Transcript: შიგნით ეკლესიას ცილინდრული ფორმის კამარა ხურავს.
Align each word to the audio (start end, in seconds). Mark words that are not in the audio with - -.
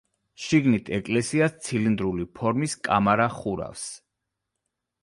შიგნით 0.43 0.87
ეკლესიას 0.99 1.53
ცილინდრული 1.67 2.27
ფორმის 2.41 2.77
კამარა 2.89 3.31
ხურავს. 3.39 3.87